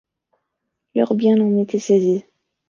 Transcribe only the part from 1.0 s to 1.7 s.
biens ont